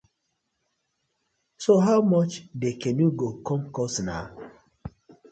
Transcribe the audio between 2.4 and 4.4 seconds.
the canoe go com cost naw?